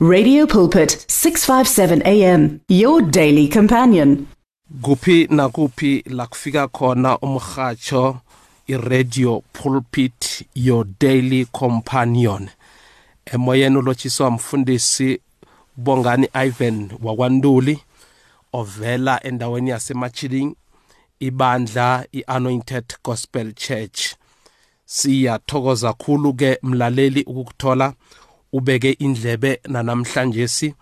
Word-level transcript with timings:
Radio 0.00 0.46
Pulpit 0.46 1.04
657 1.08 2.02
AM 2.06 2.60
your 2.68 3.02
daily 3.02 3.48
companion. 3.48 4.26
kuphi 4.82 5.26
nakuphi 5.30 6.04
la 6.06 6.26
kufika 6.26 6.68
khona 6.68 7.18
umhatsho 7.18 8.16
iradio 8.68 9.42
pulpit 9.52 10.44
your 10.54 10.86
daily 11.00 11.44
companion 11.46 12.48
emoyeni 13.26 13.76
ulotshiswa 13.76 14.30
mfundisi 14.30 15.20
bongani 15.76 16.28
ivan 16.46 16.90
wakwanduli 17.02 17.78
ovela 18.52 19.22
endaweni 19.24 19.70
yasemachiling 19.70 20.54
ibandla 21.20 22.04
i-anointed 22.12 22.84
gospel 23.04 23.52
church 23.52 24.00
siyathokoza 24.84 25.92
khulu 25.92 26.32
ke 26.34 26.58
mlaleli 26.62 27.22
ukukuthola 27.22 27.92
ubeke 28.52 28.90
indlebe 28.92 29.60
nanamhlanje 29.68 30.48
si 30.48 30.74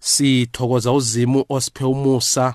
sithokoza 0.00 0.92
uzimu 0.92 1.44
osiphe 1.48 1.84
umusa 1.84 2.54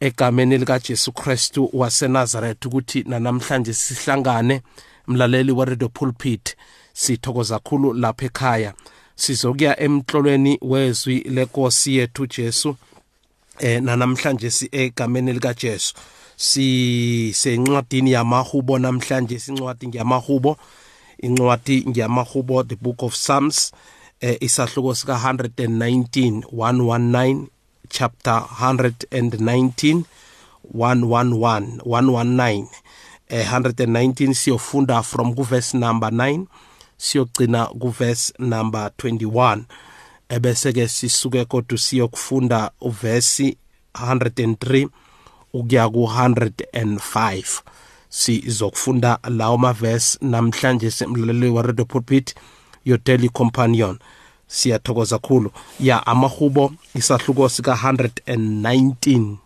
egameni 0.00 0.58
likaJesu 0.58 1.12
Kristu 1.12 1.70
waseNazaretha 1.72 2.68
ukuthi 2.68 3.04
nanamhlanje 3.06 3.74
sihlangane 3.74 4.62
mlaleli 5.06 5.52
weRadio 5.52 5.88
Pulpit 5.88 6.56
sithokoza 6.92 7.58
kakhulu 7.58 7.94
lapha 7.94 8.26
ekhaya. 8.26 8.74
Sizokuya 9.16 9.80
emhlolweni 9.80 10.58
wezwi 10.62 11.20
lenkosi 11.20 11.96
yethu 11.96 12.26
Jesu 12.26 12.76
eh 13.58 13.82
nanamhlanje 13.82 14.50
si 14.50 14.68
egameni 14.72 15.32
likaJesu 15.32 15.94
sisencwadini 16.36 18.12
yamahubo 18.12 18.78
namhlanje 18.78 19.38
sincwadi 19.38 19.88
ngiyamahubo 19.88 20.56
incwadi 21.18 21.84
ngiyamahubo 21.88 22.62
the 22.62 22.76
book 22.76 23.02
of 23.02 23.14
psalms 23.14 23.72
eh, 24.20 24.36
isahluko 24.40 24.94
sika 24.94 25.14
119 25.14 26.42
119 26.52 27.46
chapter 27.88 28.46
119 28.60 30.02
111 30.74 31.78
119 31.84 32.66
eh, 33.28 33.46
119 33.52 34.34
siyofunda 34.34 35.02
from 35.02 35.34
kuverse 35.34 35.78
number 35.78 36.10
9 36.10 36.44
siyogcina 36.96 37.66
kuverse 37.66 38.34
number 38.38 38.90
21 38.98 39.62
ebese 40.28 40.72
ke 40.72 40.88
sisuke 40.88 41.44
kodwa 41.44 41.78
siyokufunda 41.78 42.70
uvesi 42.80 43.56
103 43.94 44.88
ukuya 45.52 45.84
ku105 45.86 47.44
sizokufunda 48.08 49.18
lawo 49.28 49.58
mavesi 49.58 50.18
namhlanje 50.20 50.90
semlaleli 50.90 51.48
wa 51.48 51.62
Radio 51.62 51.84
Pulpit 51.84 52.34
daily 53.04 53.28
companion. 53.28 53.98
Siyathokoza 54.46 55.18
kakhulu. 55.18 55.50
Ya 55.80 56.06
amahubo 56.06 56.72
isahluko 56.94 57.48
sika 57.48 57.72
119 57.74 59.36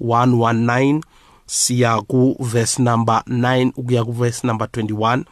119 0.00 1.00
siya 1.46 2.02
ku 2.02 2.36
verse 2.40 2.82
number 2.82 3.22
9 3.26 3.72
ukuya 3.76 4.04
ku 4.04 4.12
verse 4.12 4.46
number 4.46 4.68
21 4.68 5.24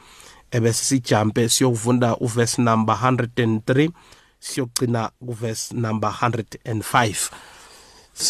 ebese 0.51 0.85
sijampe 0.85 1.49
siyokufunda 1.49 2.17
uverse 2.17 2.63
number 2.63 2.97
103 3.03 3.91
siyogcina 4.41 5.11
kuverse 5.27 5.75
number 5.75 6.11
105 6.23 7.31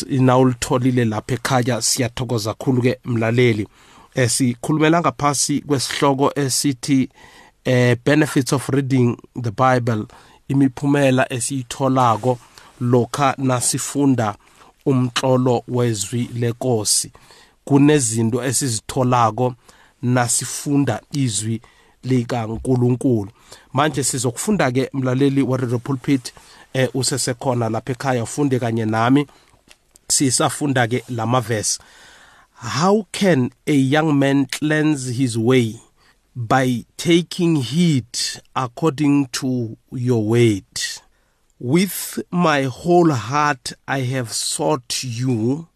nawulitholile 0.09 1.05
lapha 1.05 1.35
ekhaya 1.35 1.83
siyathokoza 1.83 2.55
kakhulu 2.55 2.83
ke 2.83 2.99
mlaleli. 3.05 3.69
Esikhulumela 4.15 5.01
ngaphasi 5.01 5.61
kwesihloko 5.61 6.33
esithi 6.35 7.09
eh 7.65 7.97
benefits 8.05 8.53
of 8.53 8.69
reading 8.69 9.17
the 9.43 9.51
bible 9.51 10.05
imiphumela 10.49 11.33
esiyitholako 11.33 12.39
lokha 12.81 13.35
nasifunda 13.39 14.35
umtlolo 14.87 15.63
wezwi 15.69 16.31
lenkosi 16.35 17.13
kunezinto 17.65 18.45
esizitholako 18.45 19.55
nasifunda 20.03 21.01
izwi 21.13 21.61
likaNkuluNkulu. 22.05 23.31
Manje 23.73 24.05
sizokufunda 24.05 24.71
ke 24.71 24.91
mlaleli 24.93 25.43
wa 25.43 25.57
Radio 25.57 25.79
Pulpit 25.79 26.33
eh 26.73 26.89
usesekhona 26.95 27.69
lapha 27.69 27.93
ekhaya 27.93 28.23
ufunde 28.23 28.59
kanye 28.59 28.85
nami. 28.85 29.27
Sisafunda 30.09 30.89
ke 30.89 31.05
lamavesi 31.09 31.79
how 32.63 33.07
can 33.11 33.51
a 33.67 33.73
young 33.73 34.19
man 34.19 34.45
cleanse 34.45 35.17
his 35.17 35.39
way 35.39 35.77
by 36.37 36.85
taking 36.99 37.57
heed 37.57 38.05
according 38.55 39.29
to 39.29 39.79
your 39.91 40.23
word? 40.23 40.65
With 41.59 42.19
my 42.31 42.65
whole 42.65 43.13
heart 43.13 43.73
i 43.89 44.01
have 44.01 44.31
sought 44.31 45.03
you. 45.03 45.69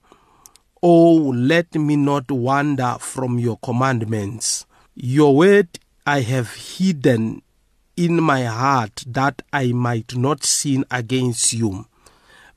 Oh 0.82 1.14
let 1.34 1.74
me 1.74 1.96
not 1.96 2.30
wander 2.30 2.96
from 3.00 3.38
your 3.38 3.56
commandments. 3.62 4.66
Your 4.94 5.34
word 5.34 5.78
i 6.06 6.20
have 6.20 6.52
hidden 6.52 7.40
in 7.96 8.22
my 8.22 8.44
heart 8.44 9.04
that 9.06 9.40
i 9.54 9.72
might 9.72 10.14
not 10.16 10.44
sin 10.44 10.84
against 10.90 11.54
you. 11.54 11.86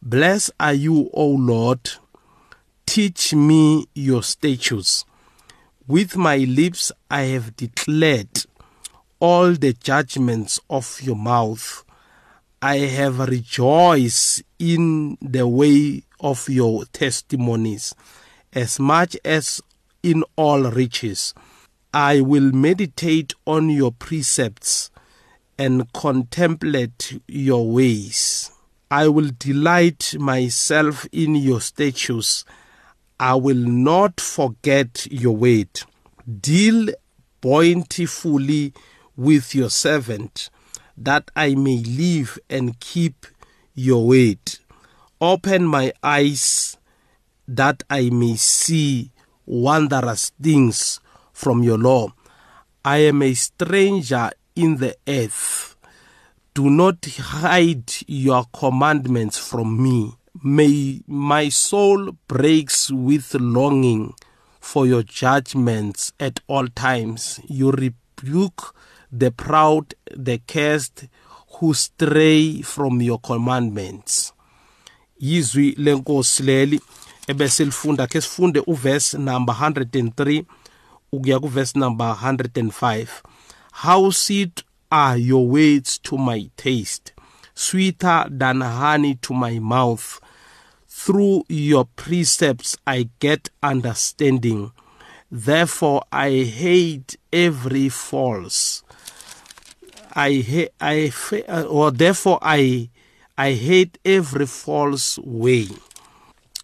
Blessed 0.02 0.52
are 0.60 0.74
you, 0.74 1.10
O 1.14 1.28
Lord. 1.28 1.92
Teach 2.88 3.36
me 3.36 3.86
your 3.94 4.24
statutes. 4.24 5.06
With 5.88 6.16
my 6.18 6.38
lips 6.38 6.92
I 7.12 7.24
have 7.34 7.56
declared 7.56 8.46
all 9.20 9.54
the 9.54 9.74
judgments 9.74 10.60
of 10.70 11.00
your 11.04 11.16
mouth. 11.18 11.84
I 12.62 12.78
have 12.78 13.20
rejoiced 13.20 14.42
in 14.58 15.18
the 15.22 15.48
way 15.48 16.04
of 16.20 16.50
your 16.50 16.86
testimonies 16.86 17.94
as 18.54 18.80
much 18.80 19.16
as 19.24 19.62
in 20.02 20.24
all 20.36 20.64
riches. 20.72 21.36
I 21.94 22.22
will 22.22 22.52
meditate 22.52 23.34
on 23.46 23.70
your 23.70 23.92
precepts 23.92 24.90
and 25.60 25.92
contemplate 25.94 27.22
your 27.28 27.70
ways. 27.70 28.50
I 28.90 29.10
will 29.10 29.32
delight 29.38 30.16
myself 30.18 31.06
in 31.12 31.36
your 31.36 31.60
statutes. 31.62 32.46
I 33.20 33.36
will 33.36 33.56
not 33.56 34.20
forget 34.22 35.08
your 35.10 35.36
word. 35.36 35.82
Deal 36.42 36.90
bountifully 37.42 38.74
with 39.16 39.56
your 39.56 39.70
servant, 39.70 40.50
that 40.98 41.32
I 41.36 41.56
may 41.56 41.78
live 41.78 42.38
and 42.50 42.80
keep 42.80 43.26
your 43.74 44.06
word. 44.06 44.60
Open 45.20 45.66
my 45.66 45.94
eyes, 46.04 46.78
that 47.48 47.84
I 47.90 48.10
may 48.10 48.36
see 48.36 49.12
wondrous 49.46 50.32
things 50.42 51.00
from 51.34 51.64
your 51.64 51.78
law. 51.78 52.14
I 52.86 52.98
am 52.98 53.22
a 53.22 53.34
stranger 53.34 54.32
in 54.56 54.78
the 54.78 54.96
earth 55.08 55.78
do 56.58 56.72
not 56.72 57.06
hide 57.06 57.94
your 58.08 58.44
commandments 58.52 59.38
from 59.38 59.80
me. 59.80 60.12
May 60.44 61.02
my 61.08 61.50
soul 61.50 62.12
breaks 62.28 62.92
with 62.92 63.34
longing 63.34 64.14
for 64.60 64.86
your 64.86 65.02
judgments 65.02 66.14
at 66.20 66.42
all 66.48 66.68
times. 66.68 67.40
You 67.48 67.72
rebuke 67.72 68.76
the 69.12 69.32
proud, 69.32 69.96
the 70.16 70.40
cursed, 70.40 71.08
who 71.54 71.74
stray 71.74 72.62
from 72.62 73.02
your 73.02 73.20
commandments. 73.20 74.34
Yizwi 75.20 75.76
lenkosi 75.78 76.44
leli 76.44 76.82
ebese 77.28 77.66
lifunda 77.66 78.08
ke 78.08 78.22
sifunde 78.22 78.62
uverse 78.68 79.18
number 79.18 79.56
103 79.56 80.46
ukuya 81.12 81.40
kuverse 81.40 81.76
number 81.80 82.16
105. 82.22 83.24
How 83.72 84.12
sweet 84.12 84.64
are 84.92 85.18
your 85.18 85.48
words 85.48 85.98
to 86.00 86.18
my 86.18 86.50
taste, 86.58 87.14
sweeter 87.56 88.28
than 88.30 88.62
honey 88.62 89.16
to 89.16 89.34
my 89.34 89.60
mouth. 89.60 90.20
Through 91.08 91.46
your 91.48 91.86
precepts 91.86 92.76
I 92.86 93.08
get 93.20 93.50
understanding. 93.64 94.74
Therefore 95.32 96.04
I 96.12 96.32
hate 96.32 97.16
every 97.32 97.88
false. 97.88 98.84
I 100.12 100.34
hate 100.34 100.72
I 100.82 101.14
uh, 101.48 101.64
or 101.64 101.92
therefore 101.92 102.40
I 102.42 102.90
I 103.38 103.54
hate 103.54 103.98
every 104.04 104.48
false 104.48 105.18
way. 105.20 105.70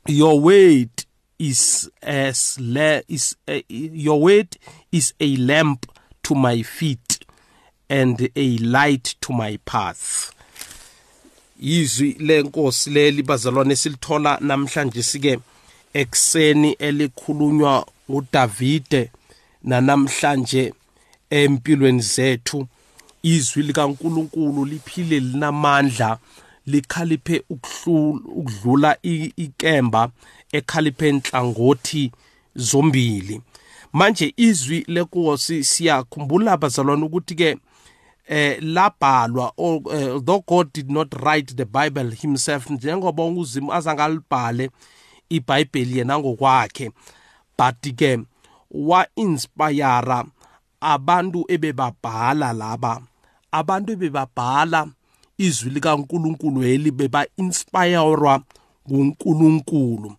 Your 0.07 0.37
weight 0.41 1.05
is 1.39 1.89
as 2.01 2.59
le, 2.59 3.01
is 3.07 3.37
a, 3.47 3.63
your 3.69 4.19
word 4.19 4.57
is 4.91 5.13
a 5.21 5.37
lamp 5.37 5.85
to 6.23 6.35
my 6.35 6.63
feet 6.63 7.25
and 7.89 8.29
a 8.35 8.57
light 8.57 9.15
to 9.21 9.31
my 9.31 9.57
path 9.63 10.33
izwi 11.63 12.15
lenkosi 12.19 12.89
leli 12.89 13.23
bazalwane 13.23 13.75
silithola 13.75 14.37
namhlanje 14.41 15.03
sike 15.03 15.39
ekseni 15.93 16.71
elikhulunywa 16.71 17.85
uDavide 18.09 19.11
nanamhlanje 19.63 20.73
empilweni 21.29 22.01
zethu. 22.01 22.67
Izwi 23.23 23.63
likaNkuluNkulu 23.63 24.65
liphile 24.65 25.19
linamandla 25.19 26.17
likhaliphe 26.67 27.43
ukudlula 27.49 28.97
ikemba 29.37 30.11
ekhaliphe 30.51 31.09
enhlangothi 31.09 32.11
zombili. 32.55 33.41
Manje 33.93 34.33
izwi 34.37 34.83
lenkosi 34.87 35.63
siyakhumbula 35.63 36.57
bazalwane 36.57 37.05
ukuthi 37.05 37.35
ke 37.35 37.57
eh 38.27 38.57
labhalwa 38.61 39.53
eh, 39.93 40.19
though 40.23 40.43
God 40.47 40.73
did 40.73 40.91
not 40.91 41.13
write 41.21 41.55
the 41.55 41.65
Bible 41.65 42.11
himself 42.11 42.69
njengoba 42.69 43.23
uzimu 43.23 43.73
azangalibhale 43.73 44.69
iBhayibheli 45.29 45.97
yena 45.97 46.19
ngokwakhe. 46.19 46.91
But 47.57 47.95
ke 47.97 48.19
wa 48.71 49.05
inspire 49.15 50.23
abantu 50.81 51.45
ebebabhala 51.47 52.53
laba. 52.53 53.01
Abantu 53.51 53.91
ebebabhala 53.91 54.87
izwi 55.37 55.69
likaNkuluNkulu 55.69 56.63
eli 56.63 56.91
beba 56.91 57.25
inspirewa 57.37 58.41
nguNkulunkulu. 58.89 60.15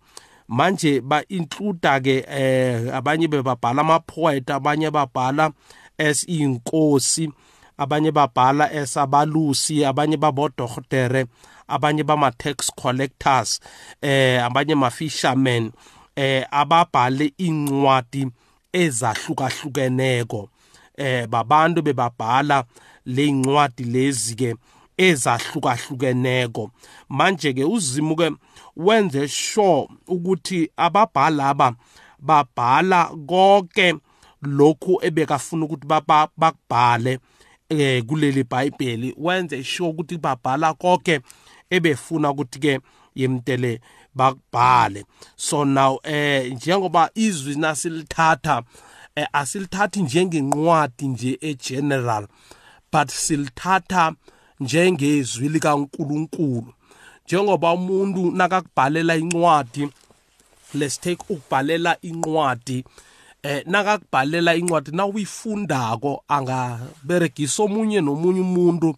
Manje 0.49 1.01
ba 1.01 1.25
include 1.29 2.01
ke 2.03 2.25
eh 2.29 2.95
abanye 2.95 3.29
bebabhala 3.29 3.81
ama 3.81 4.01
poet 4.01 4.51
abanye 4.51 4.91
babhala 4.91 5.53
as 5.99 6.25
inkosi 6.29 7.33
abanye 7.79 8.11
babhala 8.13 8.73
esabalusi 8.73 9.85
abanye 9.85 10.17
babodohotere 10.17 11.27
abanye 11.69 12.03
bama 12.03 12.31
tax 12.31 12.71
collectors 12.77 13.61
eh 14.03 14.45
abanye 14.45 14.75
ma 14.75 14.91
fishermen 14.91 15.73
eh 16.17 16.45
ababhale 16.51 17.33
incwadi 17.39 18.27
ezahlukahlukeneko. 18.75 20.49
Eh 20.97 21.27
babantu 21.27 21.83
bebabhala 21.83 22.65
le 23.07 23.27
incwadi 23.27 23.85
lezi 23.85 24.35
ke 24.35 24.55
ezahlukahlukeneko. 24.99 26.71
Manje 27.09 27.53
ke 27.53 27.65
uzimu 27.65 28.17
ke 28.17 28.31
wenze 28.77 29.29
sure 29.29 29.89
ukuthi 30.09 30.71
ababhala 30.77 31.49
aba 31.49 31.75
babhala 32.19 33.11
konke 33.27 33.95
lokhu 34.43 34.99
ebekafuna 35.03 35.65
ukuthi 35.65 35.87
bakubhale. 35.87 37.19
Eh 37.69 38.05
kuleli 38.05 38.45
bible 38.45 39.15
wenze 39.17 39.65
sure 39.65 39.91
ukuthi 39.91 40.19
babhala 40.19 40.75
konke 40.75 41.21
ebefuna 41.71 42.31
ukuthi 42.31 42.59
ke 42.59 42.81
yemtele 43.15 43.81
bakubhale. 44.15 45.05
So 45.37 45.65
now 45.65 45.99
eh 46.05 46.53
njengoba 46.53 47.11
izwi 47.15 47.55
nasilithatha 47.55 48.63
eh, 49.17 49.27
asilithathi 49.33 50.03
njengenqwadi 50.03 51.09
nje 51.09 51.39
egeneral 51.41 52.27
but 52.93 53.09
silithatha 53.11 54.15
njengezwi 54.61 55.49
likaNkuluNkulu. 55.49 56.75
Njengoba 57.27 57.73
umuntu 57.73 58.31
nakakubhalela 58.31 59.17
incwadi 59.17 59.89
let's 60.75 61.01
take 61.01 61.25
ukubhalela 61.29 61.97
incwadi 62.03 62.85
eh 63.45 63.63
nakakubhalela 63.67 64.55
incwadi 64.55 64.91
na 64.91 65.07
uyifundako 65.07 66.25
angaberegisa 66.29 67.63
omunye 67.63 68.01
nomunye 68.01 68.41
umuntu 68.41 68.97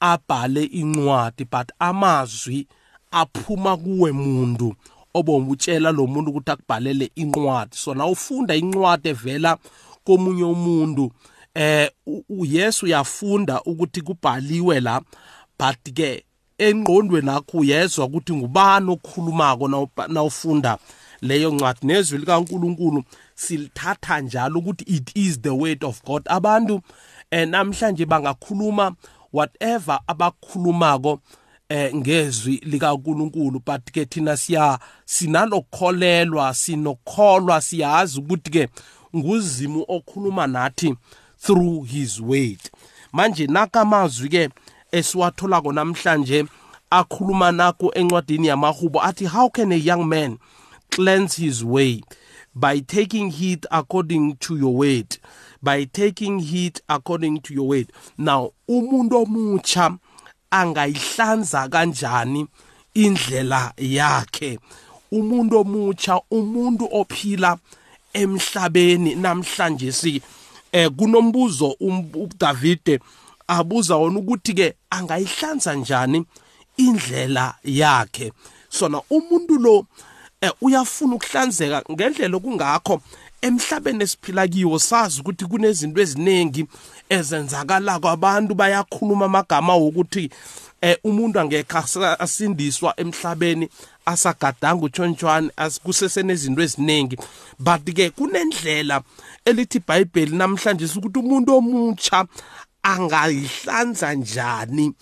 abhale 0.00 0.64
incwadi 0.64 1.44
but 1.44 1.68
amazwi 1.78 2.66
aphuma 3.10 3.76
kuwe 3.76 4.12
muntu 4.12 4.74
obomutshela 5.14 5.90
lo 5.92 6.06
muntu 6.06 6.30
ukuthi 6.30 6.50
akubhalele 6.50 7.10
incwadi. 7.14 7.76
So 7.76 7.94
na 7.94 8.06
ufunda 8.06 8.54
incwadi 8.54 9.08
evela 9.08 9.58
komunye 10.04 10.44
umuntu 10.44 11.12
eh 11.54 11.90
uyesu 12.28 12.86
uyafunda 12.86 13.62
ukuthi 13.62 14.00
kubhaliwe 14.02 14.80
la 14.80 15.02
but 15.58 15.92
ke 15.94 16.24
engqondweni 16.58 17.26
nakho 17.26 17.58
uyezwa 17.58 18.06
ukuthi 18.06 18.32
ngubani 18.32 18.90
okhulumako 18.90 19.88
nawufunda 20.08 20.78
leyo 21.20 21.50
ncwadi. 21.50 21.86
Nezwi 21.86 22.18
likaNkuluNkulu 22.18 23.04
silithatha 23.40 24.20
njalo 24.20 24.58
ukuthi 24.58 24.84
it 24.96 25.16
is 25.16 25.40
the 25.40 25.54
word 25.54 25.84
of 25.84 26.02
God. 26.04 26.22
Abantu 26.28 26.80
eh 27.30 27.48
namhlanje 27.48 28.06
bangakhuluma 28.06 28.94
whatever 29.32 30.00
abakhulumako 30.06 31.20
eh 31.68 31.94
ngezwi 31.94 32.60
likaNkuluNkulu 32.64 33.62
but 33.64 33.90
ke 33.92 34.04
thina 34.04 34.36
siya 34.36 34.78
sinalokholelwa 35.04 36.54
sinokholwa 36.54 37.60
siyazi 37.60 38.20
ukuthi 38.20 38.50
ke 38.50 38.68
nguzimu 39.16 39.84
okhuluma 39.88 40.46
nathi 40.46 40.96
through 41.38 41.84
his 41.84 42.20
word. 42.20 42.60
Manje 43.12 43.46
nakamazwi 43.46 44.28
ke 44.28 44.48
esiwatholako 44.92 45.72
namhlanje 45.72 46.44
akhuluma 46.90 47.52
nakho 47.52 47.92
encwadini 47.94 48.46
yamahubo 48.46 49.02
athi 49.02 49.24
how 49.24 49.48
can 49.48 49.72
a 49.72 49.76
young 49.76 50.04
man 50.08 50.38
cleanse 50.90 51.36
his 51.36 51.64
way? 51.64 52.02
By 52.54 52.80
taking 52.80 53.30
heed 53.30 53.66
according 53.70 54.36
to 54.36 54.56
your 54.56 54.74
word 54.74 55.18
by 55.62 55.84
taking 55.84 56.38
heed 56.38 56.80
according 56.88 57.40
to 57.40 57.54
your 57.54 57.68
word 57.68 57.92
now 58.18 58.52
umuntu 58.68 59.16
omutsha 59.16 59.98
angayihlanza 60.50 61.68
kanjani 61.68 62.46
indlela 62.94 63.72
yakhe? 63.78 64.58
Umuntu 65.12 65.58
omutsha 65.58 66.20
umuntu 66.30 66.88
ophila 66.92 67.58
emhlabeni 68.12 69.14
namhlanje 69.14 69.92
si 69.92 70.22
eh 70.72 70.90
kunombuzo 70.90 71.76
uDavide 72.14 73.00
abuza 73.48 73.96
wona 73.96 74.18
ukuthi 74.18 74.54
ke 74.54 74.74
angayihlanza 74.90 75.74
njani 75.74 76.26
indlela 76.76 77.54
yakhe? 77.64 78.32
Sona 78.68 79.02
umuntu 79.10 79.58
lo 79.58 79.76
eh, 79.78 79.84
uyafuna 80.60 81.14
ukuhlanzeka 81.14 81.82
ngendlela 81.90 82.36
okungakho. 82.36 83.02
Emhlabeni 83.42 84.02
esiphila 84.04 84.48
kiwo 84.48 84.78
sazi 84.78 85.20
ukuthi 85.20 85.44
kunezinto 85.46 86.00
eziningi 86.00 86.66
ezenzakala 87.08 87.98
kwabantu 87.98 88.54
bayakhuluma 88.54 89.24
amagama 89.24 89.74
wokuthi 89.74 90.30
eh 90.82 90.96
umuntu 91.04 91.40
angekhe 91.40 91.78
asindiswa 92.18 92.94
emhlabeni 92.96 93.68
asagadanga 94.06 94.84
utshontshwane 94.84 95.50
kusesenezinto 95.84 96.62
eziningi. 96.62 97.16
But 97.58 97.84
ke 97.84 98.10
kunendlela 98.10 99.02
elithi 99.44 99.78
iBhayibheli 99.78 100.36
namhlanje 100.36 100.84
ukuthi 100.84 101.18
umuntu 101.18 101.56
omutsha 101.56 102.26
angayihlanza 102.82 104.14
njani 104.14 104.92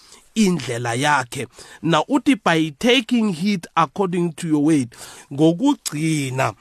indlela 0.45 0.95
yakhe. 0.95 1.47
Na 1.83 2.05
uthi 2.09 2.37
by 2.45 2.71
taking 2.79 3.33
heed 3.33 3.67
according 3.77 4.33
to 4.33 4.49
your 4.49 4.65
word 4.65 4.89
ngokugcina 5.33 6.55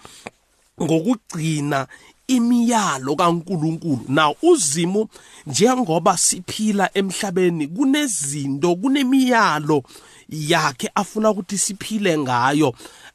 ngokugcina 0.81 1.87
imiyalo 2.27 3.15
kaNkuluNkulu. 3.15 4.05
Na 4.07 4.33
uzimu 4.41 5.07
njengoba 5.47 6.17
siphila 6.17 6.89
emhlabeni 6.93 7.67
kunezinto 7.67 8.75
kunemiyalo 8.75 9.83
yakhe 10.29 10.91
afuna 10.95 11.29
ukuthi 11.29 11.57
siphile 11.57 12.17
ngayo 12.17 12.73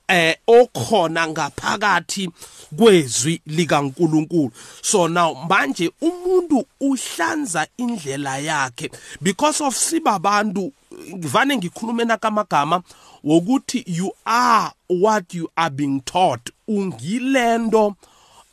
eh 0.08 0.36
okhona 0.46 1.28
ngaphakathi 1.28 2.30
kwezwi 2.76 3.40
likaNkuluNkulu. 3.46 4.52
So 4.82 5.08
now 5.08 5.34
manje 5.34 5.90
umuntu 6.00 6.64
uhlanza 6.80 7.66
indlela 7.76 8.38
yakhe. 8.38 8.90
Because 9.20 9.60
of 9.64 9.76
sibabantu 9.76 10.72
ngivane 11.14 11.56
ngikhulume 11.56 12.04
nakamagama 12.04 12.82
wokuthi 13.24 13.84
you 13.86 14.12
are 14.24 14.72
what 14.88 15.34
you 15.34 15.48
are 15.56 15.70
being 15.70 16.00
taught. 16.00 16.50
Ungilendo 16.68 17.94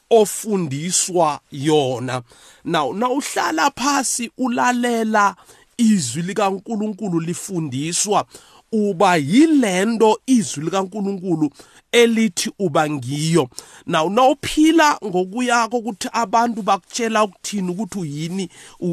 ofundiswa 0.09 1.39
yona. 1.51 2.21
Now 2.63 2.93
nawuhlala 2.93 3.71
phasi 3.71 4.31
ulalela 4.37 5.35
izwi 5.79 6.21
likaNkuluNkulu 6.21 7.19
lifundiswa 7.19 8.25
uba 8.71 9.15
yilento 9.15 10.19
izwi 10.25 10.63
likaNkuluNkulu 10.63 11.49
elithi 11.91 12.51
uba 12.59 12.89
ngiyo. 12.89 13.49
Now 13.85 14.09
nawuphila 14.09 14.99
ngokuyakho 15.05 15.77
ukuthi 15.77 16.09
abantu 16.11 16.61
bakutshela 16.61 17.23
ukuthini 17.23 17.71
ukuthi 17.71 17.99
uyini 17.99 18.49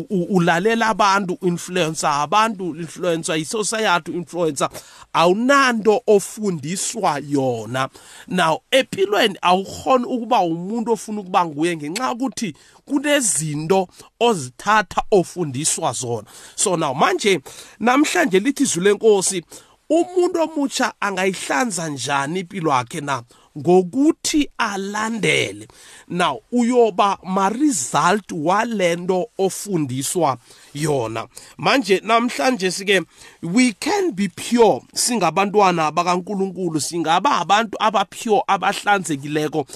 ulalela 0.09 0.88
abantu 0.88 1.38
influencer 1.43 2.11
abantu 2.11 2.76
influencer 2.76 3.38
isociety 3.38 4.12
influencer 4.12 4.71
awunanto 5.12 6.02
ofundiswa 6.07 7.21
yona. 7.28 7.88
Now 8.28 8.61
empilweni 8.71 9.38
awukhona 9.43 10.07
ukuba 10.07 10.40
umuntu 10.40 10.93
ofuna 10.93 11.21
ukuba 11.21 11.45
nguye 11.47 11.76
ngenxa 11.76 12.12
ukuthi 12.12 12.55
kunezinto 12.85 13.88
ozithatha 14.21 15.03
ofundiswa 15.11 15.93
zona. 15.93 16.27
So 16.55 16.77
now 16.77 16.95
manje 16.95 17.41
namhlanje 17.81 18.41
lithi 18.41 18.63
izwi 18.63 18.85
lenkosi 18.85 19.45
umuntu 19.91 20.43
omutsha 20.43 20.93
angayihlanza 21.01 21.89
njani 21.89 22.41
impilo 22.41 22.71
yakhe 22.71 23.01
na? 23.01 23.23
Ngokuthi 23.59 24.51
alandele. 24.59 25.69
Now 26.09 26.43
uyoba 26.53 27.19
ma 27.25 27.49
result 27.49 28.33
walento 28.33 29.27
ofundiswa 29.39 30.37
yona. 30.75 31.27
Manje 31.59 32.01
namhlanje 32.05 32.71
sike 32.71 33.01
we 33.43 33.73
can 33.73 34.13
be 34.13 34.29
pure. 34.29 34.83
Singabantwana 34.95 35.91
bakaNkuluNkulu 35.91 36.81
singaba 36.81 37.39
abantu 37.39 37.77
abapure 37.81 38.43
abahlanzekileko. 38.49 39.67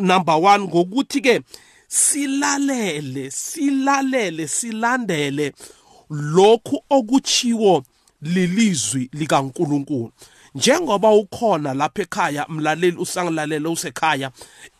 Number 0.00 0.34
1 0.34 0.68
ngokuthi 0.68 1.20
ke 1.20 1.40
silalele 1.88 3.30
silalele 3.30 4.48
silandele 4.48 5.52
lokhu 6.10 6.84
okuchiwo 6.90 7.84
lilizwi 8.22 9.10
likaNkuluNkulu. 9.12 10.12
Njengoba 10.54 11.10
ukhona 11.10 11.74
lapha 11.74 12.02
ekhaya 12.02 12.46
mlaleli 12.48 12.96
usangilalela 12.96 13.70
usekhaya 13.70 14.30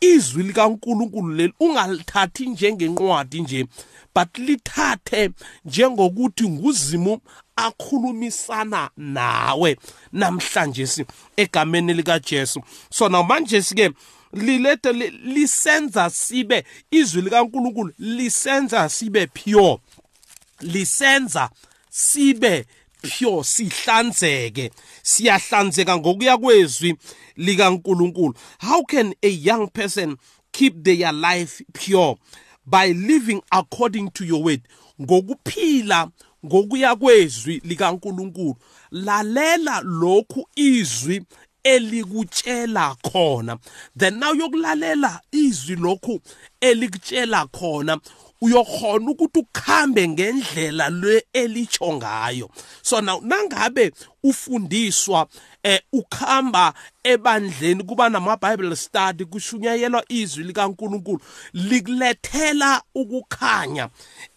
izwi 0.00 0.43
likaNkuluNkulu 0.43 1.35
leli 1.35 1.53
ungalithathi 1.61 2.47
njengenqwadi 2.47 3.41
nje 3.41 3.67
but 4.15 4.38
lithathe 4.38 5.31
njengokuthi 5.65 6.49
nguzimu 6.49 7.21
akhulumisana 7.57 8.91
nawe 8.97 9.77
namhlanje 10.12 11.07
egameni 11.37 11.95
lika 11.95 12.19
Jesu 12.19 12.62
so 12.91 13.09
now 13.09 13.23
manje 13.23 13.62
sike 13.62 13.91
lilethe 14.32 14.92
lisenza 15.25 16.11
sibe 16.11 16.64
izwi 16.90 17.23
likaNkuluNkulu 17.23 17.92
lisenza 17.99 18.88
sibe 18.88 19.26
pure. 19.26 19.78
Lisenza 20.61 21.50
sibe 21.90 22.66
pure 23.02 23.44
sihlanzeke. 23.44 24.70
Siyahlanzeka 25.02 25.99
ngokuya 25.99 26.38
kwezwi 26.38 26.97
likaNkuluNkulu. 27.37 28.35
How 28.58 28.82
can 28.85 29.14
a 29.23 29.28
young 29.28 29.68
person 29.68 30.16
keep 30.52 30.85
their 30.85 31.12
life 31.12 31.62
pure? 31.73 32.16
By 32.66 32.92
living 32.92 33.42
according 33.50 34.11
to 34.11 34.25
your 34.25 34.42
word. 34.42 34.61
Ngokuphila 35.00 36.11
ngokuya 36.47 36.97
kwezwi 36.97 37.62
likaNkuluNkulu. 37.64 38.56
Lalela 38.90 39.80
lokhu 39.85 40.49
izwi 40.56 41.23
elikutshela 41.65 42.97
khona. 43.03 43.59
Then 43.97 44.19
now 44.19 44.33
yokulalela 44.33 45.21
izwi 45.33 45.77
lokhu 45.77 46.21
elikutshela 46.61 47.47
khona 47.53 48.00
uyokhona 48.41 49.11
ukuthi 49.11 49.38
ukhambe 49.38 50.09
ngendlela 50.09 50.91
le 50.91 51.25
elitsho 51.33 51.93
ngayo. 51.93 52.50
So 52.83 53.00
now 53.00 53.21
nangabe 53.21 53.93
ufundiswa 54.25 55.27
eh 55.62 55.81
ukhamba 55.93 56.75
ebandleni 57.05 57.85
kuba 57.85 58.09
nama 58.09 58.37
bible 58.37 58.77
study 58.77 59.25
kushunyayelwa 59.25 60.05
izwi 60.09 60.45
likaNkuluNkulu 60.45 61.21
likulethela 61.55 62.83
ukukhanya 62.95 63.88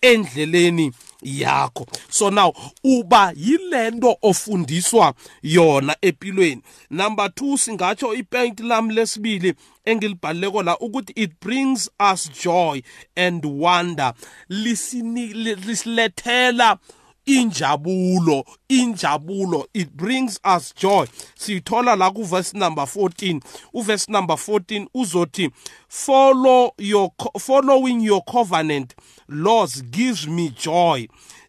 endleleni 0.02 0.92
yakho. 1.24 1.88
So 2.10 2.30
now 2.30 2.54
uba 2.84 3.34
yilento 3.36 4.18
ofundiswa 4.22 5.14
yona 5.44 5.96
empilweni 6.02 6.62
number 6.90 7.26
2 7.26 7.58
singatsho 7.58 8.14
ipoint 8.14 8.60
lam 8.60 8.90
lesibili 8.90 9.54
engilibhaleko 9.86 10.64
la 10.64 10.78
ukuthi 10.78 11.14
it 11.16 11.32
brings 11.42 11.90
us 12.00 12.32
joy 12.44 12.82
and 13.16 13.46
wonder. 13.46 14.14
Lisilethela 14.50 16.78
injabulo 17.26 18.44
injabulo 18.70 19.66
it 19.74 19.92
brings 19.96 20.40
us 20.44 20.74
joy. 20.74 21.06
Sithola 21.36 21.96
la 21.98 22.12
ku 22.12 22.24
verse 22.24 22.54
number 22.54 22.84
14 22.86 23.42
u 23.74 23.82
verse 23.84 24.10
number 24.10 24.36
14 24.36 24.88
uzothi 24.96 25.52
follow 25.88 26.72
your 26.78 27.12
following 27.40 28.02
your 28.02 28.24
covenant 28.24 28.96
laws 29.28 29.82
gives 29.92 30.28
me 30.28 30.50
joy. 30.50 31.08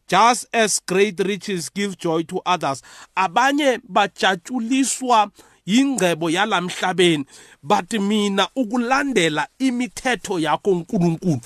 Just 0.08 0.46
as 0.52 0.78
great 0.80 1.18
riches 1.20 1.70
give 1.70 1.96
joy 1.96 2.22
to 2.24 2.40
others. 2.44 2.82
Abanye 3.16 3.78
bajatshuliswa 3.88 5.30
ingcebo 5.66 6.30
yalamhlabeni. 6.30 7.24
But 7.62 7.92
mina 7.92 8.48
ukulandela 8.56 9.46
imithetho 9.58 10.38
yakho 10.38 10.70
uNkulunkulu 10.70 11.40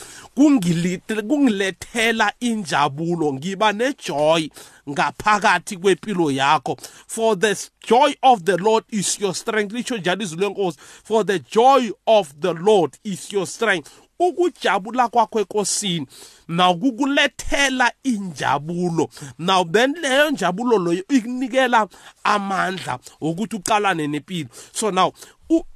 kungilethela 1.28 2.32
injabulo 2.40 3.32
ngiba 3.32 3.73
nejoy 3.73 4.49
ngaphakathi 4.88 5.76
kwempilo 5.76 6.30
yakho. 6.30 6.76
For 7.06 7.38
the 7.38 7.56
joy 7.87 8.14
of 8.23 8.44
the 8.44 8.56
lord 8.56 8.85
is 8.90 9.20
your 9.20 9.35
strength 9.35 9.73
lisho 9.73 9.96
njalo 9.99 10.23
izwi 10.23 10.40
lenkosi 10.40 10.78
for 11.04 11.26
the 11.26 11.38
joy 11.38 11.90
of 12.06 12.35
the 12.40 12.54
lord 12.54 12.96
is 13.04 13.32
your 13.32 13.46
strength. 13.46 14.05
Ukujabula 14.18 15.08
kwakho 15.08 15.40
enkosini 15.40 16.06
nawukukulethela 16.49 17.92
injabulo. 18.02 19.08
Now 19.38 19.64
then 19.64 19.94
leyo 20.02 20.30
njabulo 20.30 20.78
loyo 20.78 21.04
ikunikela 21.08 21.88
amandla 22.25 22.99
ukuthi 23.20 23.56
uqalane 23.56 24.06
nempilo. 24.06 24.49
So 24.73 24.90
now 24.90 25.12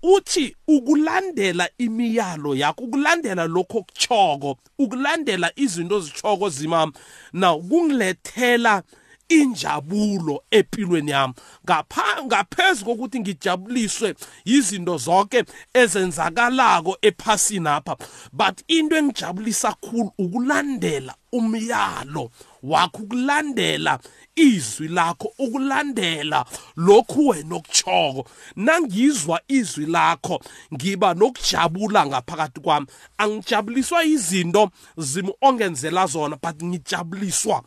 uthi 0.03 0.57
ukulandela 0.69 1.69
imiyalo 1.79 2.55
yakho 2.55 2.85
ukulandela 2.85 3.47
lokho 3.47 3.79
okuchoko 3.79 4.57
ukulandela 4.79 5.53
izinto 5.57 5.99
ezichoko 5.99 6.49
zimama 6.49 6.93
now 7.33 7.63
kungilethela 7.63 8.83
injabulo 9.31 10.43
empilweni 10.51 11.11
yami. 11.11 11.35
Ngapha 11.65 12.23
ngaphezulu 12.25 12.87
kokuthi 12.87 13.21
ngijabuliswe 13.21 14.15
izinto 14.45 14.97
zonke 14.97 15.45
ezenzakalako 15.75 16.99
ephasini 17.03 17.69
apha 17.69 17.97
but 18.33 18.63
into 18.69 18.97
engijabulisa 18.97 19.73
kakhulu 19.73 20.13
ukulandela 20.19 21.15
umyalo 21.33 22.31
wakho 22.63 23.03
ukulandela 23.03 23.99
izwi 24.35 24.89
lakho 24.89 25.33
ukulandela 25.39 26.45
lokhu 26.77 27.29
wena 27.29 27.57
okuchoko 27.57 28.29
nangizwa 28.57 29.41
izwi 29.49 29.87
lakho 29.87 30.41
ngiba 30.75 31.15
nokujabula 31.15 32.07
ngaphakathi 32.07 32.61
kwami. 32.61 32.87
Angijabuliswa 33.19 34.05
izinto 34.05 34.71
zimi 34.97 35.33
ongenzela 35.43 36.07
zona 36.07 36.37
but 36.37 36.63
ngijabuliswa 36.63 37.63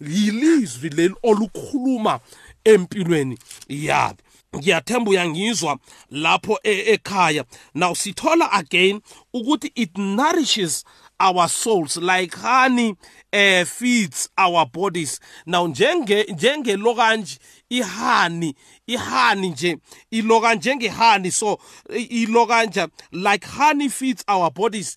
yilizwi 0.00 0.88
leli 0.90 1.14
olukhuluma 1.22 2.20
empilweni 2.64 3.38
yabi 3.68 4.22
ngiyathemba 4.56 5.10
uyangizwa 5.10 5.78
lapho 6.10 6.58
ekhaya. 6.62 7.44
Now 7.74 7.94
sithola 7.94 8.52
again 8.52 9.00
ukuthi 9.34 9.72
it 9.74 9.98
nourishes 9.98 10.84
our 11.20 11.48
souls 11.48 11.96
like 11.96 12.36
honey 12.36 12.94
uh, 13.32 13.64
feeds 13.64 14.28
our 14.36 14.66
bodies. 14.66 15.20
Now 15.46 15.66
njenge 15.68 16.24
njengelokanje 16.24 17.38
ihani 17.70 18.54
ihani 18.86 19.48
nje 19.48 19.76
iloka 20.10 20.54
njengehani 20.54 21.32
so 21.32 21.58
ilokanja 22.10 22.88
like 23.12 23.46
honey 23.46 23.88
feeds 23.88 24.24
our 24.28 24.50
bodies 24.50 24.96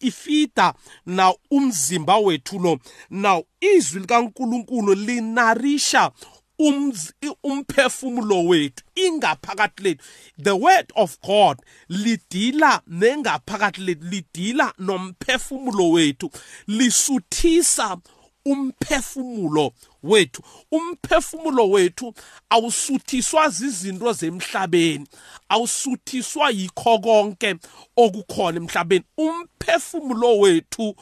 ifida 0.00 0.74
now 1.06 1.34
umzimba 1.50 2.16
wethu 2.18 2.58
lo. 2.58 2.78
Now 3.10 3.42
izwi 3.60 4.00
likaNkuluNkulu 4.00 4.94
linarisha 4.94 6.10
umphefumulo 6.58 8.44
wethu 8.44 8.82
ingaphakathi 8.94 9.82
lethu. 9.82 10.04
The 10.38 10.56
word 10.56 10.92
of 10.96 11.18
god 11.20 11.58
lidila 11.88 12.82
nengaphakathi 12.88 13.80
lethu 13.80 14.04
lidila 14.04 14.72
nomphefumulo 14.78 15.90
wethu 15.90 16.30
lisuthisa 16.66 17.98
umphefumulo 18.44 19.72
wethu. 20.02 20.42
Umphefumulo 20.72 21.70
wethu 21.70 22.14
awusuthiswa 22.50 23.48
zizinto 23.50 24.12
zemhlabeni 24.12 25.06
awusuthiswa 25.48 26.50
yikho 26.50 26.98
konke 26.98 27.56
okukhona 27.96 28.56
emhlabeni. 28.56 29.04
Umphefumulo 29.16 30.38
wethu 30.38 30.96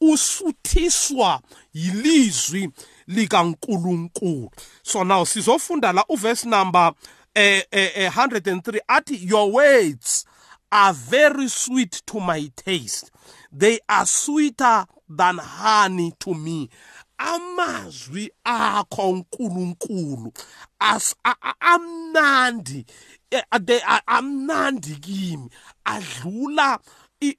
usuthiswa 0.00 1.40
yilizwi 1.74 2.70
likaNkuluNkulu. 3.08 4.50
So 4.82 5.02
now 5.04 5.24
sizofunda 5.24 5.92
la 5.92 6.04
uverse 6.08 6.44
number 6.46 6.92
eh, 7.34 7.62
eh, 7.72 8.08
103 8.08 8.80
athi 8.88 9.16
your 9.16 9.50
words 9.52 10.24
are 10.70 10.94
very 10.94 11.48
sweet 11.48 12.02
to 12.06 12.18
my 12.20 12.50
taste. 12.56 13.10
They 13.52 13.78
are 13.88 14.06
sweeter 14.06 14.86
than 15.08 15.38
honey 15.38 16.12
to 16.20 16.34
me. 16.34 16.70
Amazwi 17.18 18.30
akho 18.44 19.10
uNkulunkulu 19.12 20.32
as 20.80 21.14
amnandi 21.60 22.84
amnandi 24.08 25.00
kimi. 25.00 25.48
Adlula 25.86 26.78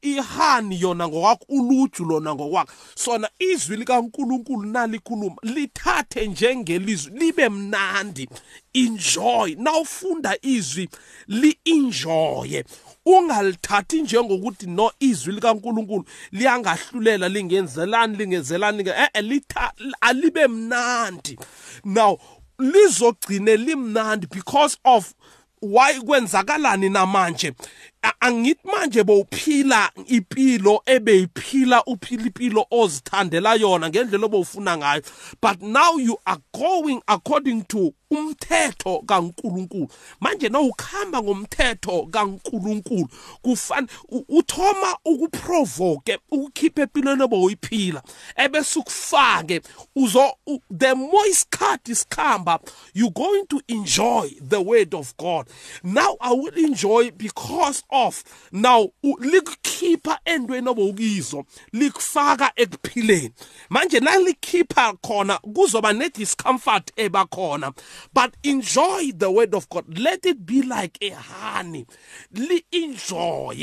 ihani 0.02 0.82
yona 0.82 1.08
ngokwakho 1.08 1.46
uluju 1.50 2.06
lona 2.06 2.36
ngokwakho. 2.36 2.72
Sona 2.96 3.30
izwi 3.40 3.78
likaNkuluNkulu 3.78 4.66
nalikhuluma 4.70 5.36
lithathe 5.44 6.28
njengelizwi 6.28 7.20
libe 7.20 7.50
mnandi. 7.50 8.30
Enjoy. 8.74 9.56
Nawufunda 9.56 10.38
izwi 10.42 10.90
li 11.28 11.58
enjoye 11.66 12.66
ungalithathi 13.06 14.02
njengokuthi 14.02 14.68
no 14.68 14.92
izwi 15.00 15.34
likaNkuluNkulu 15.34 16.06
liyangahlulela 16.32 17.30
lingenzelani 17.30 18.18
lingenzelani 18.18 18.90
eh 18.90 19.24
litha 19.24 19.74
alibe 20.02 20.48
mnandi. 20.48 21.38
Now 21.84 22.18
lizogcine 22.60 23.58
limnandi 23.58 24.28
because 24.28 24.78
of 24.84 25.14
why 25.62 26.00
kwenzakalani 26.00 26.90
namanje? 26.90 27.54
Angithi 28.04 28.68
manje 28.68 29.04
bowuphila 29.04 29.92
impilo 30.06 30.82
ebeyiphila 30.86 31.84
uphila 31.86 32.24
impilo 32.24 32.66
ozithandela 32.72 33.56
yona 33.56 33.90
ngendlela 33.90 34.26
obowufuna 34.26 34.78
ngayo. 34.78 35.02
But 35.42 35.62
now 35.62 35.98
you 35.98 36.18
are 36.26 36.42
going 36.52 37.02
according 37.08 37.64
to 37.66 37.94
umthetho 38.12 39.04
kaNkuluNkulu. 39.06 39.90
Manje 40.22 40.50
na 40.50 40.60
ukhamba 40.60 41.22
ngomthetho 41.22 42.08
kaNkuluNkulu. 42.12 43.08
Kufana 43.42 43.88
uthoma 44.30 44.98
ukuprovoke 45.06 46.20
ukukhipha 46.32 46.82
empilweni 46.82 47.24
oboyiphila 47.24 48.04
ebese 48.36 48.80
ukufake 48.80 49.62
uzo 49.96 50.34
the 50.70 50.94
more 50.94 51.30
isikhathi 51.30 51.92
isikhamba 51.92 52.60
you 52.94 53.10
going 53.10 53.46
to 53.48 53.62
enjoy 53.68 54.30
the 54.42 54.62
word 54.62 54.94
of 54.94 55.16
God. 55.18 55.48
Now 55.84 56.18
i 56.22 56.34
will 56.34 56.58
enjoy 56.58 57.12
because 57.12 57.84
of 57.94 58.24
now 58.52 58.90
likukhipha 59.20 60.20
endweni 60.26 60.70
obowukizo 60.70 61.46
likufaka 61.74 62.52
ekuphileni. 62.56 63.32
Manje 63.70 64.00
nalikhipha 64.00 64.94
khona 64.94 65.38
kuzoba 65.38 65.94
ne 65.94 66.10
discomfort 66.10 66.92
ebakhona 66.96 67.74
but 68.14 68.34
enjoy 68.44 69.12
the 69.12 69.32
word 69.32 69.56
of 69.56 69.70
God. 69.70 69.98
Let 70.00 70.26
it 70.26 70.46
be 70.46 70.62
like 70.62 70.98
a 71.02 71.12
honey. 71.12 71.86
Li 72.32 72.66
enjoy 72.72 73.56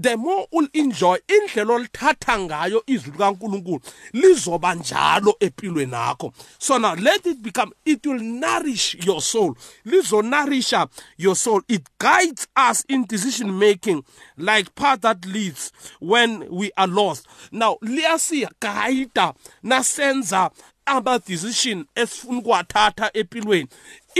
the 0.00 0.16
more 0.16 0.46
ul 0.52 0.68
enjoy 0.72 1.18
indlela 1.28 1.74
olithatha 1.74 2.38
ngayo 2.38 2.82
izwi 2.86 3.10
likaNkuluNkulu 3.12 3.80
lizoba 4.12 4.74
njalo 4.74 5.36
empilweni 5.40 5.92
yakho. 5.92 6.32
So 6.58 6.78
now 6.78 6.94
let 6.94 7.26
it 7.26 7.42
become 7.42 7.72
it 7.84 8.06
will 8.06 8.20
nourish 8.20 8.96
your 9.06 9.20
soul. 9.20 9.56
Lizo 9.84 10.22
nourisha 10.22 10.88
your 11.16 11.34
soul. 11.36 11.62
It 11.68 11.82
guides 11.98 12.46
us 12.56 12.84
in 12.88 13.06
decision 13.06 13.58
making 13.58 14.04
like 14.36 14.74
path 14.74 15.00
that 15.00 15.26
leads 15.26 15.72
when 16.00 16.48
we 16.48 16.70
are 16.76 16.86
lost. 16.86 17.26
Now 17.50 17.78
liyasiguide 17.82 19.34
nasenza 19.64 20.50
ama 20.86 21.18
decision 21.18 21.86
esifuna 21.94 22.38
ukuwathatha 22.38 23.10
empilweni. 23.14 23.68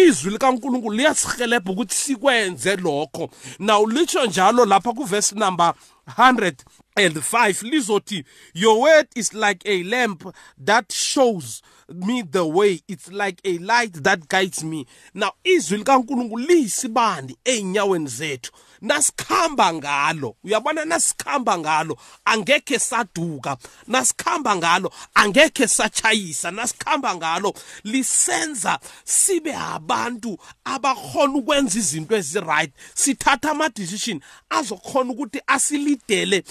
Izwi 0.07 0.31
likaNkuluNkulu 0.31 0.97
liyasihelebha 0.97 1.73
ukuthi 1.73 1.95
sikwenze 1.95 2.77
lokho. 2.77 3.31
Now 3.59 3.87
litsho 3.87 4.27
njalo 4.27 4.65
lapha 4.65 4.93
kuverse 4.93 5.35
number 5.35 5.75
100 6.19 6.53
and 6.99 7.23
5 7.23 7.63
lizothi 7.63 8.25
your 8.55 8.81
word 8.81 9.07
is 9.15 9.33
like 9.35 9.63
a 9.65 9.83
lamp 9.85 10.25
that 10.59 10.93
shows 10.93 11.63
me 11.89 12.23
the 12.23 12.47
way. 12.47 12.81
It's 12.87 13.11
like 13.11 13.41
a 13.45 13.59
light 13.59 13.95
that 14.05 14.29
guides 14.29 14.63
me. 14.63 14.87
Now 15.15 15.33
izwi 15.45 15.79
likaNkuluNkulu 15.79 16.47
liyisibani 16.47 17.37
einyaweni 17.45 18.09
zethu? 18.09 18.53
Nasikhamba 18.81 19.75
ngalo. 19.75 20.37
Uyabona? 20.45 20.85
Nasikhamba 20.85 21.59
ngalo. 21.59 21.99
Angekhe 22.25 22.79
saduka. 22.79 23.57
Nasikhamba 23.87 24.57
ngalo. 24.57 24.93
Angekhe 25.15 25.69
sachayisa 25.69 26.51
nasikhamba 26.51 27.17
ngalo. 27.17 27.55
Lisenza 27.85 28.79
sibe 29.05 29.55
abantu 29.55 30.39
abakhona 30.65 31.35
ukwenza 31.35 31.79
izinto 31.79 32.17
eziright. 32.17 32.73
Sithatha 32.95 33.51
ama 33.51 33.69
decision 33.69 34.21
azokhona 34.51 35.13
ukuthi 35.13 35.41
asilidele 35.47 36.45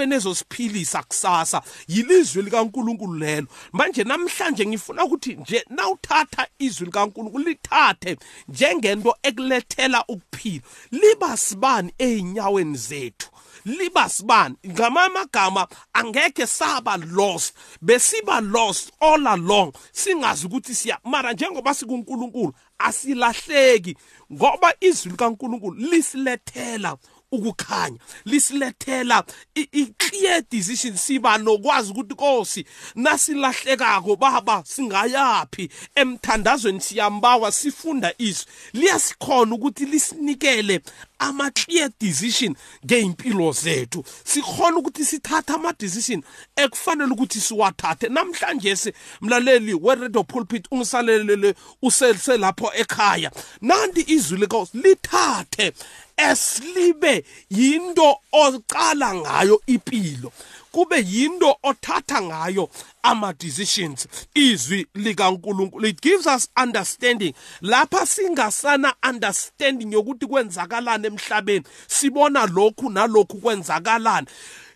entweni 0.00 0.14
ezosiphilisa 0.14 1.02
kusasa 1.02 1.62
yilizwi 1.88 2.42
likaNkuluNkulu 2.42 3.18
lelo. 3.18 3.46
Manje 3.72 4.04
namhlanje 4.04 4.66
ngifuna 4.66 5.04
ukuthi 5.04 5.34
nje 5.34 5.64
nawuthatha 5.70 6.46
izwi 6.58 6.86
likaNkuluNkulu 6.86 7.44
lithathe 7.44 8.16
njengento 8.48 9.16
ekulethela 9.22 10.04
ukuphila. 10.08 10.62
Liba 10.90 11.36
sibani 11.36 11.94
einyaweni 11.98 12.76
zethu? 12.76 13.28
Liba 13.64 14.08
sibani? 14.08 14.56
Ngamamagama 14.66 15.68
angeke 15.92 16.46
saba 16.46 16.96
lost. 16.96 17.54
Besiba 17.80 18.40
lost 18.40 18.92
all 19.00 19.26
along. 19.26 19.72
Singazi 19.92 20.46
ukuthi 20.46 20.74
siya 20.74 20.98
mara 21.04 21.32
njengoba 21.32 21.74
sikuNkulunkulu 21.74 22.54
asilahleki. 22.78 23.96
Ngoba 24.32 24.74
izwi 24.80 25.10
likaNkulunkulu 25.10 25.76
lisilethela. 25.90 26.96
Ukukhanya 27.32 27.98
lisilethela 28.24 29.24
i-clear 29.54 30.42
decision 30.50 30.96
siba 30.96 31.38
nokwazi 31.38 31.90
ukuthi 31.90 32.12
Nkosi 32.12 32.64
nasilahlekako 32.94 34.16
baba 34.16 34.62
singayapi 34.66 35.68
emthandazweni 35.94 36.80
siyambawa 36.80 37.52
sifunda 37.52 38.14
izwi 38.18 38.46
liyasikhona 38.72 39.54
ukuthi 39.54 39.86
lisinikele 39.86 40.80
ama 41.22 41.50
clear 41.50 41.90
decision 42.00 42.56
ngeimpilo 42.84 43.52
zethu. 43.52 44.04
Sikhona 44.24 44.76
ukuthi 44.76 45.04
sithathe 45.04 45.52
ama 45.52 45.72
decision 45.72 46.22
ekufanele 46.56 47.12
ukuthi 47.12 47.40
siwathathe. 47.40 48.08
Namhlanje 48.08 48.92
mlaleli 49.20 49.74
we 49.74 49.94
radio 49.94 50.24
pulpit 50.24 50.68
ungisalelele 50.70 51.54
uselapho 51.82 52.72
ekhaya. 52.74 53.30
Nanti 53.60 54.04
izwi 54.08 54.38
lenkosi 54.38 54.78
lithathe 54.78 55.72
eslibe 56.16 57.24
yinto 57.50 58.18
oqala 58.32 59.14
ngayo 59.14 59.62
impilo 59.66 60.32
kube 60.72 61.04
yinto 61.06 61.56
othatha 61.62 62.22
ngayo 62.22 62.68
ama 63.02 63.32
decisions 63.32 64.08
izwi 64.34 64.86
likaNkuluNkulu 64.94 65.86
it 65.86 66.02
gives 66.02 66.26
us 66.26 66.48
understanding. 66.62 67.34
Lapha 67.60 68.06
singasana 68.06 68.94
understanding 69.08 69.92
yokuthi 69.92 70.26
kwenzakalana 70.26 71.06
emhlabeni. 71.06 71.64
Sibona 71.86 72.46
lokhu 72.46 72.90
nalokhu 72.90 73.36
kwenzakalana 73.40 74.26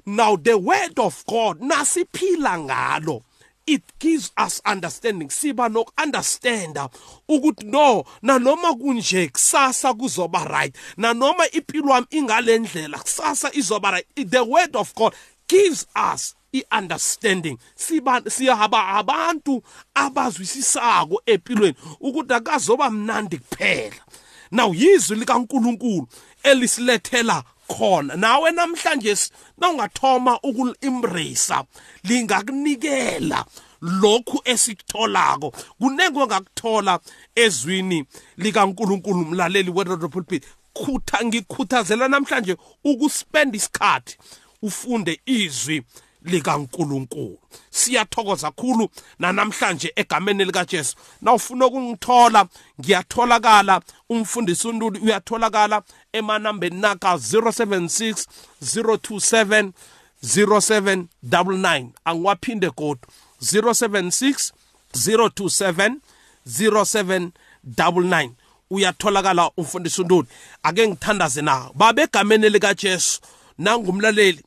now 0.07 0.37
the 0.37 0.57
word 0.57 0.99
of 0.99 1.27
God 1.27 1.61
nasiphila 1.61 2.59
ngalo. 2.59 3.23
It 3.67 3.83
gives 3.99 4.31
us 4.37 4.63
understanding. 4.65 5.29
Siba 5.29 5.69
nokunderstanda 5.69 6.89
ukuthi 7.29 7.67
no 7.67 8.05
nanoma 8.23 8.75
kunje 8.75 9.29
kusasa 9.29 9.95
kuzoba 9.95 10.45
right 10.45 10.77
nanoma 10.97 11.51
impilo 11.51 11.93
wami 11.93 12.07
ingalendlela 12.11 12.99
kusasa 12.99 13.51
izoba 13.53 13.91
right. 13.91 14.07
The 14.31 14.45
word 14.45 14.77
of 14.77 14.95
god 14.95 15.15
gives 15.49 15.87
us 16.13 16.35
i-understanding 16.53 17.59
siba 17.75 18.23
siyahaba 18.31 18.89
abantu 18.89 19.63
abazwisisako 19.95 21.23
empilweni 21.27 21.77
ukuthi 22.01 22.35
akazoba 22.35 22.91
mnandi 22.91 23.39
kuphela. 23.39 24.03
Now 24.51 24.75
yizwi 24.75 25.17
likaNkuluNkulu 25.17 26.09
elisilethela 26.43 27.45
khona. 27.69 28.17
Nawe 28.17 28.51
namhlanje 28.51 29.17
nawungathoma 29.59 30.41
ukulimbrisa 30.43 31.65
lingakunikela 32.05 33.45
lokhu 33.81 34.41
esikutholako. 34.45 35.53
Kunenge 35.81 36.21
ongakuthola 36.21 37.01
ezwini 37.35 38.05
likaNkuluNkulu 38.37 39.21
umlaleli 39.21 39.71
weRadio 39.71 40.09
Pulpit. 40.09 40.45
Khutha 40.75 41.25
ngikhuthazela 41.25 42.09
namhlanje 42.09 42.57
ukuspend 42.85 43.55
isikhathi 43.55 44.19
ufunde 44.63 45.21
izwi 45.27 45.83
likaNkuluNkulu. 46.23 47.39
Siyathokoza 47.71 48.51
kakhulu 48.51 48.89
namhlanje 49.19 49.93
egameni 49.97 50.45
likaJesu. 50.45 50.97
Nawufuna 51.23 51.67
ukungithola 51.67 52.47
ngiyatholakala. 52.81 53.81
Umfundisi 54.09 54.69
uNtuli 54.69 54.99
uyatholakala 54.99 55.83
emanambeni 56.13 56.81
naka 56.81 57.13
076 57.15 58.25
027 58.63 59.71
0799 60.25 61.87
angiwaphinde 62.05 62.71
kodwa 62.71 63.09
076 63.43 64.53
027 64.95 65.95
0799 66.49 68.31
uyatholakala 68.71 69.51
umfundisi 69.57 70.01
uNtuli. 70.03 70.29
Ake 70.63 70.89
ngithandaze 70.89 71.43
nawe. 71.43 71.71
Babegameni 71.75 72.49
likaJesu. 72.49 73.21
Nangumlaleli. 73.59 74.41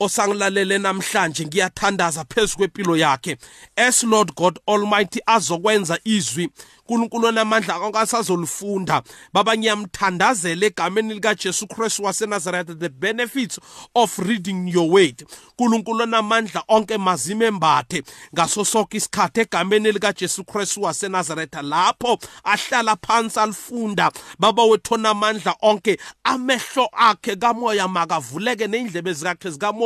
Osangilalele 0.00 0.78
namhlanje 0.78 1.46
ngiyathandaza 1.46 2.24
phezu 2.24 2.56
kwempilo 2.56 2.96
yakhe. 2.96 3.36
As 3.76 4.04
lord 4.04 4.34
god 4.34 4.58
almighty 4.66 5.20
azokwenza 5.26 5.98
izwi 6.04 6.48
uNkulunkulu 6.88 7.26
onamandla 7.26 7.74
akasazolifunda 7.74 9.02
baba 9.32 9.56
ngiyamthandazela 9.56 10.66
egameni 10.66 11.14
lika 11.14 11.34
Jesu 11.34 11.66
Christ 11.66 11.98
waseNazaretha 11.98 12.74
the 12.78 12.88
benefits 12.88 13.58
of 13.94 14.18
reading 14.18 14.68
your 14.68 14.90
word. 14.90 15.24
uNkulunkulu 15.58 16.02
onamandla 16.02 16.62
onke 16.68 16.98
mazime 16.98 17.46
embathe 17.46 18.02
ngaso 18.34 18.64
sonke 18.64 18.96
isikhathi 18.96 19.40
egameni 19.40 19.92
lika 19.92 20.12
Jesu 20.12 20.44
Christ 20.44 20.76
waseNazaretha 20.76 21.62
lapho 21.62 22.18
ahlala 22.44 22.96
phansi 22.96 23.40
alifunda. 23.40 24.12
Baba 24.38 24.64
wethu 24.64 24.94
onamandla 24.94 25.54
onke 25.62 25.98
amehlo 26.24 26.88
akhe 26.92 27.36
kamoya 27.36 27.88
makavuleke 27.88 28.66
neindlebe 28.66 29.12
zikakhe 29.12 29.50
zikamoya 29.50 29.85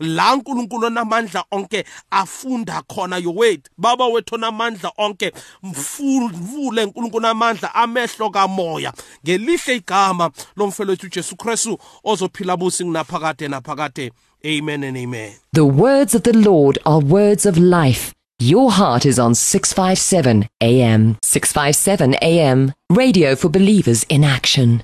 la 0.00 0.34
uNkulunkulu 0.34 0.86
onamandla 0.86 1.44
onke 1.50 1.84
afunda 2.10 2.82
khona 2.88 3.18
your 3.22 3.34
word 3.36 3.60
baba 3.78 4.06
wethu 4.06 4.34
onamandla 4.34 4.92
onke 4.98 5.32
amandla 7.44 7.74
amehlo 7.74 8.30
kamoya. 8.30 8.92
Ngelihle 9.24 9.76
igama 9.76 10.30
lomfelo 10.56 10.90
wethu 10.90 11.08
Jesu 11.08 11.36
Kristu 11.36 11.78
ozophila 12.04 12.56
busi 12.56 12.84
naphakade. 12.84 14.12
Amen 14.46 14.84
and 14.84 14.96
amen. 14.96 15.32
The 15.52 15.64
words 15.64 16.14
of 16.14 16.22
the 16.22 16.36
Lord 16.36 16.78
are 16.84 17.00
words 17.00 17.46
of 17.46 17.56
life. 17.56 18.12
Your 18.38 18.70
heart 18.72 19.06
is 19.06 19.18
on 19.18 19.34
657 19.34 20.46
AM 20.60 21.16
657 21.22 22.14
AM 22.20 22.72
radio 22.90 23.36
for 23.36 23.48
believers 23.48 24.04
in 24.08 24.24
action 24.24 24.82